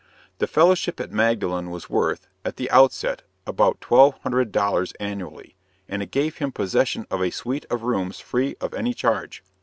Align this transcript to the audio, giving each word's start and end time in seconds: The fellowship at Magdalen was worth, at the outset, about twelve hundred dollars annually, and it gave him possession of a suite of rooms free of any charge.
The 0.39 0.47
fellowship 0.47 0.99
at 0.99 1.11
Magdalen 1.11 1.69
was 1.69 1.87
worth, 1.87 2.27
at 2.43 2.57
the 2.57 2.71
outset, 2.71 3.21
about 3.45 3.79
twelve 3.79 4.17
hundred 4.21 4.51
dollars 4.51 4.93
annually, 4.93 5.55
and 5.87 6.01
it 6.01 6.09
gave 6.09 6.37
him 6.37 6.51
possession 6.51 7.05
of 7.11 7.21
a 7.21 7.29
suite 7.29 7.67
of 7.69 7.83
rooms 7.83 8.19
free 8.19 8.55
of 8.59 8.73
any 8.73 8.95
charge. 8.95 9.43